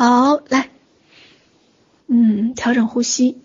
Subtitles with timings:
[0.00, 0.70] 好，来，
[2.06, 3.36] 嗯，调整呼吸，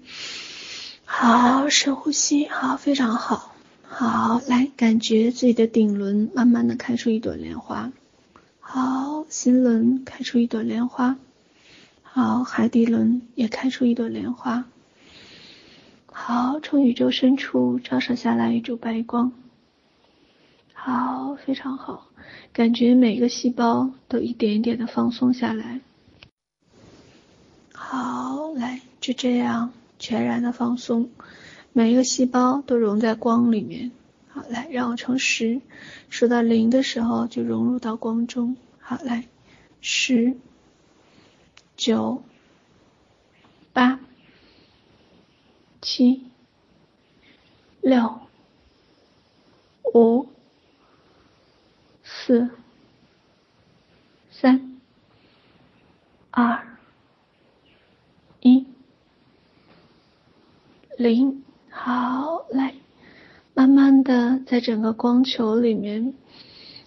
[1.04, 7.92] 好，深呼吸，好，非常好，好，来，感觉自己的顶轮慢慢的开出一朵莲花，
[8.60, 11.16] 好，心轮开出一朵莲花，
[12.04, 14.66] 好，海底轮也开出一朵莲花，
[16.06, 19.32] 好，从宇宙深处照射下来一束白光，
[20.72, 22.10] 好，非常好，
[22.54, 25.82] 感觉每个细胞都一点一点的放松下来。
[27.94, 31.12] 好，来，就这样全然的放松，
[31.74, 33.92] 每一个细胞都融在光里面。
[34.30, 35.62] 好，来，让我从十
[36.10, 38.58] 数到零的时候就融入到光中。
[38.80, 39.28] 好，来，
[39.80, 40.36] 十、
[41.78, 42.24] 九、
[43.74, 44.00] 八、
[45.80, 46.26] 七、
[47.80, 48.22] 六、
[49.94, 50.28] 五、
[52.04, 52.50] 四、
[54.32, 54.80] 三、
[56.32, 56.70] 二。
[58.46, 58.68] 一
[61.04, 62.76] 零，好，来，
[63.54, 66.14] 慢慢的在整个光球里面，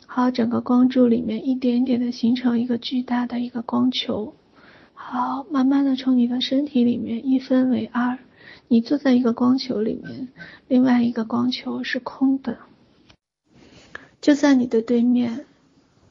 [0.06, 4.32] 好，整个光柱里面一点点的形成一个巨大的一个光球，
[4.94, 8.16] 好，慢慢的从你的身体里面一分为二，
[8.68, 10.28] 你坐在一个光球里面，
[10.66, 12.56] 另外一个光球是空的，
[14.22, 15.44] 就在你的对面，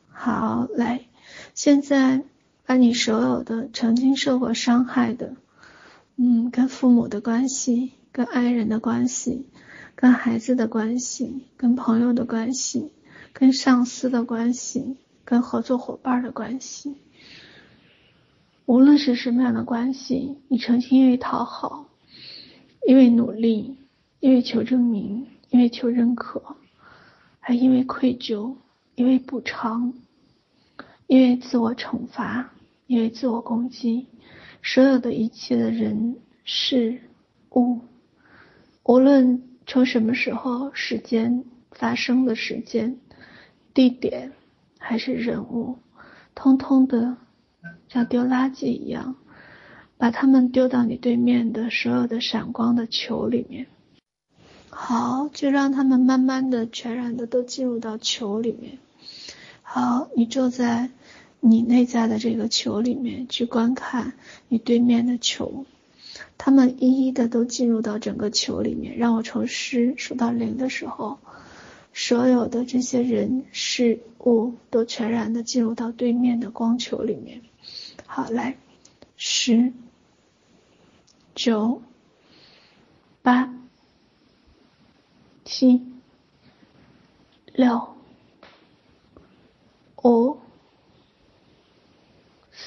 [0.10, 1.02] 好，来，
[1.56, 2.22] 现在。
[2.68, 5.36] 把你所有的曾经受过伤害的，
[6.18, 9.48] 嗯，跟父母的关系、跟爱人的关系、
[9.96, 12.92] 跟孩子的关系、跟朋友的关系、
[13.34, 16.96] 跟上司的关系、跟合作伙伴的关系，
[18.66, 21.90] 无论是什么样的关系，你曾经因为讨好、
[22.88, 23.76] 因为努力、
[24.20, 26.56] 因为求证明、因为求认可，
[27.40, 28.56] 还因为愧疚、
[28.96, 29.94] 因为补偿、
[31.08, 32.52] 因为自我惩罚。
[32.88, 34.06] 因为自我攻击，
[34.68, 37.00] 所有的一切的人事
[37.52, 37.82] 物，
[38.84, 42.98] 无论从什么时候、时间发生的时间、
[43.76, 44.32] 地点，
[44.80, 45.78] 还是人物，
[46.34, 47.16] 通通的
[47.88, 49.18] 像丢垃圾一样，
[49.98, 53.68] 把它们丢到你对面的所有的闪光的球里面。
[54.72, 58.80] 好，就让他们慢慢的、全然的都进入到球里面。
[59.62, 60.90] 好，你坐在。
[61.48, 64.14] 你内在的这个球里面去观看
[64.48, 65.68] 你对面的球，
[66.40, 68.98] 他们一一的都进入到整个球里面。
[68.98, 71.20] 让我从十数到零的时候，
[71.94, 77.44] 所有的这些人事物都全然的进入到对面的光球里面。
[78.08, 78.58] 好，来，
[79.16, 79.72] 十、
[81.36, 81.84] 九、
[83.22, 83.54] 八、
[85.44, 85.86] 七、
[87.54, 87.96] 六、
[90.04, 90.40] 五。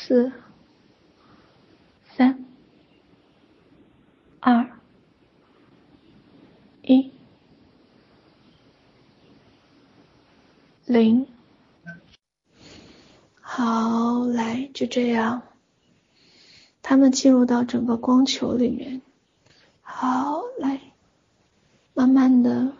[0.08, 0.32] 四、
[2.16, 2.46] 三、
[4.41, 4.66] 二、
[6.80, 7.12] 一、
[10.86, 11.26] 零。
[13.42, 15.42] 好，来，就这样，
[16.80, 19.02] 他们进入到整个光球里面。
[19.82, 20.80] 好，来，
[21.92, 22.72] 慢慢的，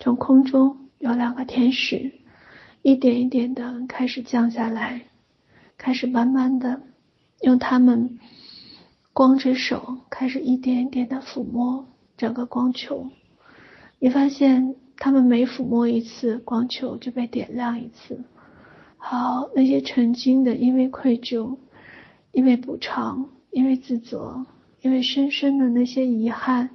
[0.00, 2.12] 从空中有两个天使，
[2.82, 5.06] 一点一点的开始降下来。
[5.76, 6.80] 开始慢慢的
[7.40, 8.18] 用他们
[9.12, 11.86] 光之手，开始一点一点的抚摸
[12.16, 13.10] 整个光球。
[13.98, 18.24] 你发现他们每抚摸一次，光球就被点亮一次。
[18.96, 21.58] 好，那些曾经的因为愧疚、
[22.32, 24.46] 因为补偿、因为自责、
[24.80, 26.70] 因为深深的那些遗憾，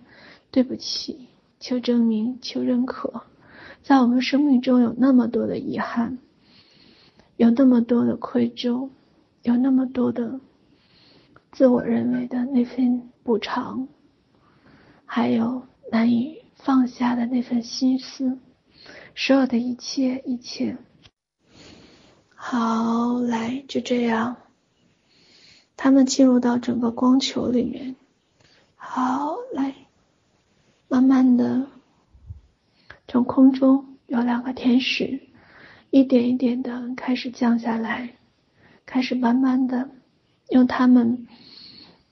[0.51, 1.27] 对不起，
[1.59, 3.23] 求证明、求认可，
[3.81, 6.19] 在我们生命中有那么多的遗憾，
[7.39, 8.89] 有那么多的愧疚。
[9.43, 10.41] 有那么多的
[11.53, 13.87] 自我认为的那份补偿，
[15.05, 18.37] 还有难以放下的那份心思，
[19.15, 20.77] 所有的一切一切，
[22.35, 24.35] 好，来，就这样，
[25.77, 27.95] 他们进入到整个光球里面，
[28.75, 29.73] 好，来，
[30.89, 31.65] 慢慢的
[33.07, 35.28] 从空中有两个天使，
[35.91, 38.11] 一点一点的开始降下来。
[38.85, 39.89] 开始慢慢的
[40.49, 41.27] 用他们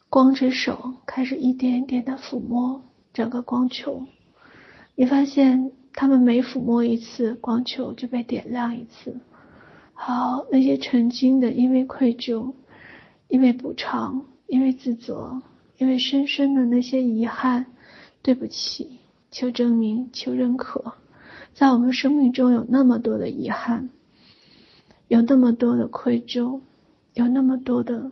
[0.09, 2.83] 光之手，开始一点一点的抚摸
[3.13, 4.05] 整个光球。
[4.93, 9.19] 你发现他们每抚摸一次，光球就被点亮一次。
[9.93, 12.53] 好，那些曾经的因为愧疚、
[13.27, 15.41] 因为补偿、因为自责、
[15.79, 17.65] 因为深深的那些遗憾，
[18.21, 18.99] 对不起，
[19.31, 20.93] 求证明、求认可，
[21.57, 23.89] 在我们生命中有那么多的遗憾。
[25.07, 26.59] 有那么多的愧疚，
[27.13, 28.11] 有那么多的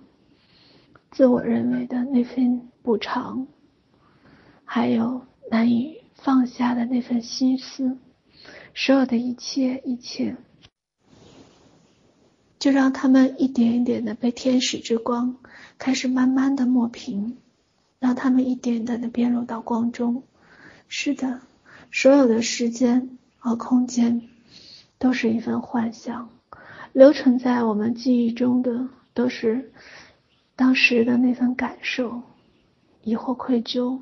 [1.11, 3.47] 自我认为的那份补偿，
[4.63, 7.97] 还有难以放下的那份心思，
[8.73, 10.37] 所有的一切一切，
[12.57, 15.35] 就让他们一点一点的被天使之光
[15.77, 17.35] 开始慢慢的抹平，
[17.99, 20.23] 让他们一点点的变入到光中。
[20.87, 21.41] 是的，
[21.91, 24.23] 所有的时间和空间
[24.97, 26.31] 都是一份幻想，
[26.93, 29.71] 留存在我们记忆中的都是
[30.55, 32.23] 当时的那份感受，
[33.03, 34.01] 疑惑愧疚，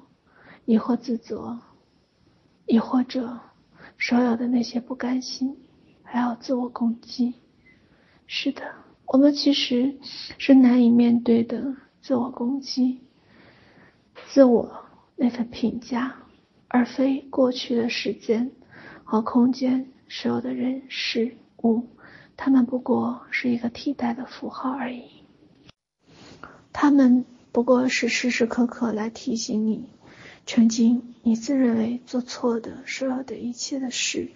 [0.63, 1.59] 疑惑自责，
[2.67, 3.37] 亦或者
[3.99, 5.57] 所有的那些不甘心，
[6.03, 7.33] 还有自我攻击。
[8.25, 8.61] 是的，
[9.07, 9.97] 我们其实
[10.37, 13.01] 是难以面对的自我攻击，
[14.25, 14.85] 自我
[15.17, 16.15] 那份评价，
[16.69, 18.49] 而非过去的时间
[19.03, 21.87] 和空间，所有的人事物，
[22.35, 25.03] 他们不过是一个替代的符号而已。
[26.71, 29.87] 他们不过是时时刻刻来提醒你，
[30.45, 34.31] 曾经你自认为做错的所有的一切的事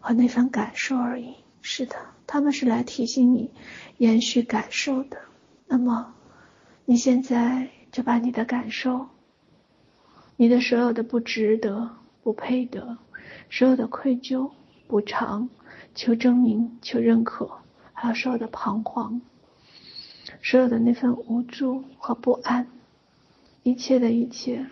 [0.00, 1.34] 和那份感受而已。
[1.62, 1.96] 是的，
[2.26, 3.50] 他们是来提醒你
[3.96, 5.18] 延续感受的。
[5.66, 6.14] 那么，
[6.84, 9.08] 你现在就把你的感受、
[10.36, 11.90] 你的所有的不值得、
[12.22, 12.98] 不配得、
[13.50, 14.50] 所有的愧疚、
[14.86, 15.48] 补偿、
[15.94, 17.50] 求证明、求认可，
[17.92, 19.20] 还有所有的彷徨、
[20.42, 22.66] 所有的那份无助和不安，
[23.62, 24.66] 一切的一切，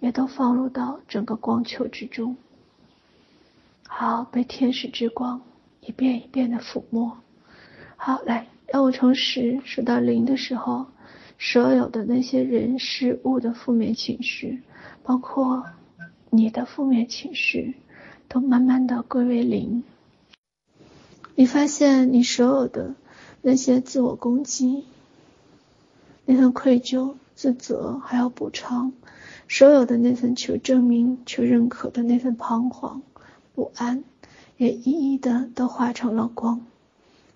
[0.00, 2.36] 也都放入到整个光球之中。
[3.86, 5.40] 好，被天使之光。
[5.82, 7.16] 一遍一遍的抚摸，
[7.96, 10.86] 好，来，让我从十数到零的时候，
[11.38, 14.62] 所有的那些人事物的负面情绪，
[15.02, 15.64] 包括
[16.28, 17.76] 你的负面情绪，
[18.30, 19.82] 都慢慢的归为零。
[21.34, 22.94] 你发现你所有的
[23.42, 24.86] 那些自我攻击、
[26.24, 28.92] 那份愧疚、自责，还有补偿，
[29.48, 33.02] 所有的那份求证明、求认可的那份彷徨、
[33.54, 34.04] 不安。
[34.56, 36.64] 也一一的都化成了光。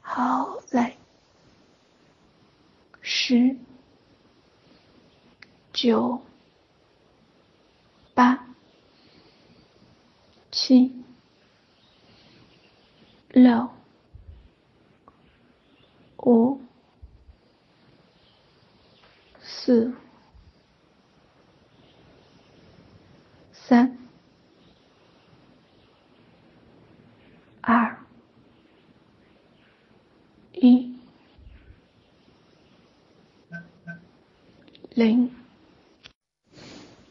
[0.03, 0.95] 好，来，
[3.01, 3.57] 十、
[5.73, 6.21] 九、
[8.13, 8.47] 八、
[10.67, 10.91] 七、
[13.29, 13.69] 六、
[16.17, 16.59] 五、
[19.43, 19.93] 四、
[23.53, 23.99] 三。
[27.61, 27.99] 二、
[30.55, 30.97] 一、
[34.95, 35.31] 零。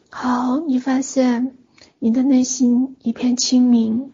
[0.09, 1.55] 好，你发现
[2.03, 4.11] 你的内心一片清明，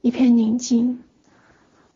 [0.00, 1.04] 一片宁静，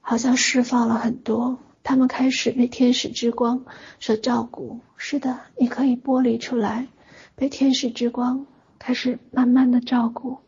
[0.00, 1.58] 好像释放了很多。
[1.82, 3.64] 他们开始被天使之光
[3.98, 4.78] 所照顾。
[4.96, 6.86] 是的，你可以剥离出来，
[7.34, 8.46] 被天使之光
[8.78, 10.38] 开始慢慢的照顾。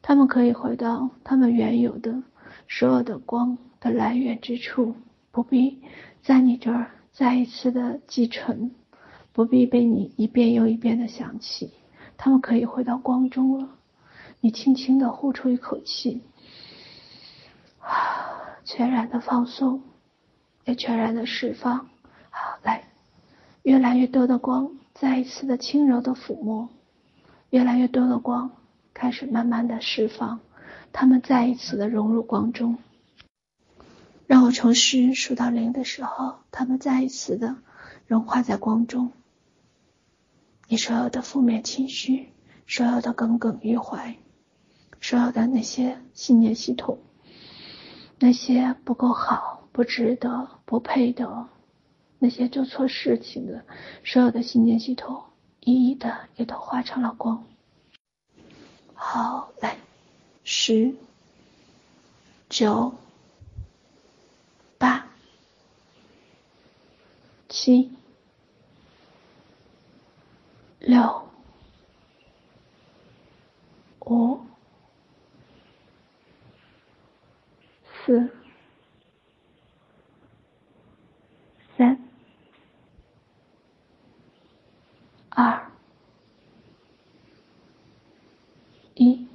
[0.00, 2.22] 他们可以回到他们原有的
[2.66, 4.94] 所有的光的来源之处，
[5.30, 5.82] 不必
[6.22, 8.70] 在你这儿再一次的继承，
[9.34, 11.72] 不必被你一遍又一遍的想起。
[12.16, 13.68] 他们可以回到光中了。
[14.40, 16.22] 你轻轻的呼出一口气，
[17.80, 19.82] 啊， 全然的放松，
[20.64, 21.88] 也全然的释放。
[22.30, 22.84] 好，来，
[23.62, 26.68] 越来越多的光，再一次的轻柔的抚摸，
[27.50, 28.50] 越来越多的光。
[28.94, 30.40] 开始慢慢的释放，
[30.92, 32.78] 他们再一次的融入光中。
[34.26, 37.56] 让我从十数到零的时候，他们再一次的
[38.06, 39.12] 融化在光中。
[40.68, 42.32] 你所有的负面情绪，
[42.66, 44.16] 所有的耿耿于怀，
[45.00, 46.98] 所有的那些信念系统，
[48.18, 51.48] 那些不够好、不值得、不配得，
[52.18, 53.64] 那些做错事情的，
[54.04, 55.22] 所有的信念系统，
[55.60, 57.44] 一一的也都化成了光。
[58.94, 59.76] 好，来，
[60.42, 60.94] 十、
[62.48, 62.94] 九、
[64.78, 65.06] 八、
[67.48, 67.95] 七、
[70.86, 71.28] 六、
[74.06, 74.40] 五、
[78.04, 78.30] 四、
[81.76, 81.98] 三、
[85.30, 85.70] 二。
[88.94, 89.26] 一。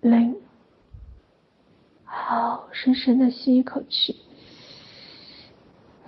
[0.00, 0.36] 零，
[2.04, 4.20] 好，深深的吸一口气，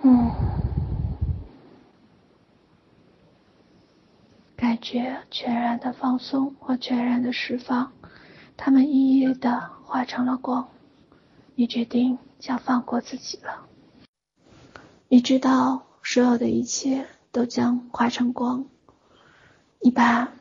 [0.03, 0.33] 嗯，
[4.57, 7.91] 感觉全然的放松或全然的释放，
[8.59, 10.69] 它们一一的化成了光，
[11.55, 13.67] 你决定要放过自己了。
[15.09, 18.67] 你知道，所有的一切都将化成光。
[19.81, 20.33] 你把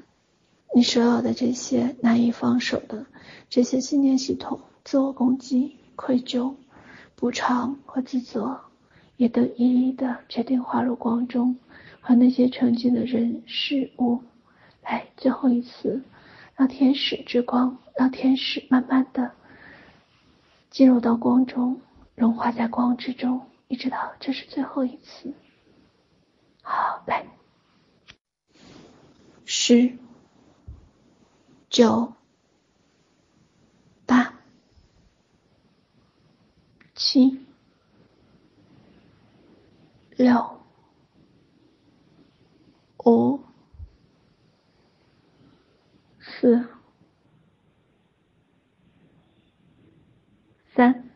[0.75, 3.05] 你所有的这些难以放手的
[3.49, 6.53] 这些信念系统、自我攻击、愧疚、
[7.15, 8.59] 补偿和自责，
[9.15, 11.55] 也都一一的决定化入光中，
[12.01, 14.21] 和那些曾经的人事物。
[14.83, 16.03] 来，最后一次，
[16.55, 19.31] 让天使之光，让天使慢慢的
[20.69, 21.81] 进入到光中，
[22.15, 23.49] 融化在光之中。
[23.67, 25.33] 你知道，这是最后一次。
[26.61, 27.25] 好，来，
[29.45, 29.97] 十、
[31.69, 32.13] 九、
[34.05, 34.33] 八、
[36.93, 37.43] 七、
[40.15, 40.61] 六、
[43.05, 43.39] 五、
[46.19, 46.67] 四、
[50.75, 51.09] 三。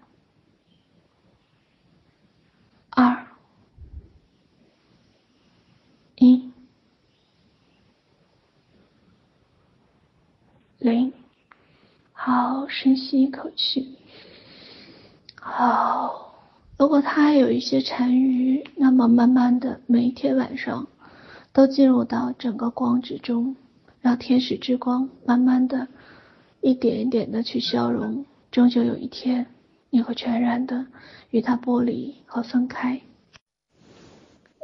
[10.80, 11.12] 零，
[12.28, 13.98] 好，深吸一口气。
[15.40, 16.36] 好，
[16.78, 20.88] 如果它还有一些残余，那么慢慢的，每一天晚上
[21.54, 23.56] 都进入到整个光之中，
[24.02, 25.88] 让天使之光慢慢的
[26.60, 29.46] 一点一点的去消融，终究有一天，
[29.90, 30.86] 你会全然的
[31.30, 33.00] 与它剥离和分开。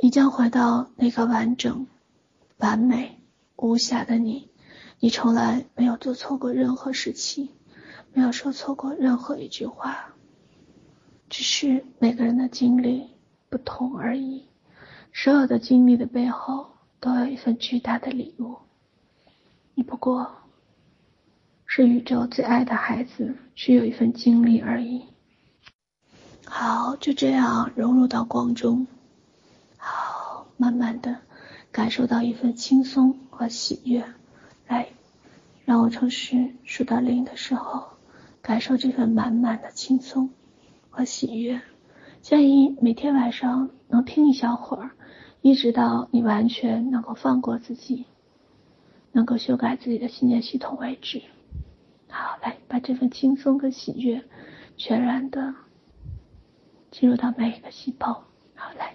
[0.01, 1.88] 你将回到那个完整、
[2.58, 3.20] 完美、
[3.55, 4.50] 无瑕的你。
[5.03, 7.50] 你从来没有做错过任何事情，
[8.13, 10.13] 没有说错过任何一句话，
[11.29, 13.10] 只是每个人的经历
[13.50, 14.45] 不同而已。
[15.12, 16.67] 所有的经历的背后
[17.01, 18.55] 都有一份巨大的礼物，
[19.74, 20.31] 你不过
[21.65, 25.03] 是宇宙最爱的孩子，只有一份经历而已。
[26.45, 28.88] 好，就这样融入到光中，
[29.75, 31.17] 好，慢慢的
[31.74, 34.01] 感受到一份轻松和喜悦。
[34.67, 34.89] 来，
[35.65, 37.89] 让我从十数到零的时候，
[38.41, 40.29] 感受这份满满的轻松
[40.89, 41.62] 和喜悦。
[42.22, 44.91] 建议每天晚上能听一小会儿，
[45.41, 48.05] 一直到你完全能够放过自己，
[49.12, 51.22] 能够修改自己的信念系统为止。
[52.10, 54.24] 好，来，把这份轻松跟喜悦
[54.77, 55.53] 全然的
[56.91, 58.24] 进入到每一个细胞。
[58.55, 58.93] 好，来，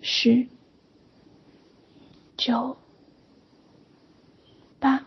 [0.00, 0.46] 十、
[2.36, 2.76] 九。
[4.84, 5.02] 八、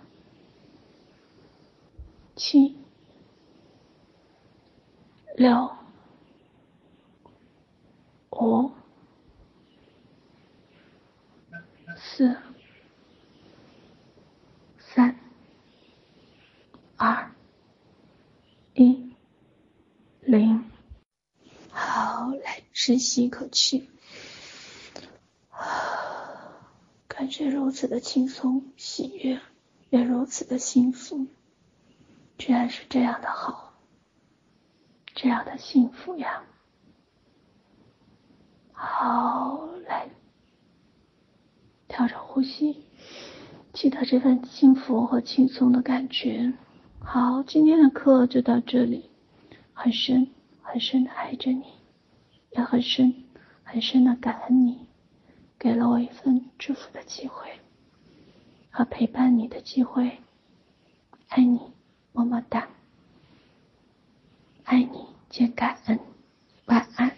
[2.36, 2.76] 七、
[5.36, 5.72] 六、
[8.32, 8.72] 五、
[11.96, 12.36] 四、
[14.80, 15.16] 三、
[16.96, 17.32] 二、
[18.74, 19.14] 一、
[20.22, 20.72] 零。
[21.70, 23.88] 好，来，深吸一口气，
[27.08, 29.40] 感觉如此的轻松、喜悦。
[29.90, 31.28] 也如此的幸福，
[32.38, 33.74] 居然是这样的好，
[35.16, 36.44] 这样的幸福呀！
[38.74, 40.10] 好，来，
[41.88, 42.84] 调整呼吸，
[43.74, 46.54] 记得这份幸福和轻松的感觉。
[47.00, 49.10] 好，今天的课就到这里，
[49.74, 50.30] 很深
[50.62, 51.64] 很深的爱着你，
[52.52, 53.24] 也很深
[53.64, 54.88] 很深的感恩你，
[55.58, 57.48] 给了我一份祝福的机会。
[58.78, 60.20] 和陪伴你的机会，
[61.30, 61.60] 爱你，
[62.14, 62.68] 么么哒，
[64.66, 66.00] 爱你，皆感恩，
[66.66, 67.12] 晚安。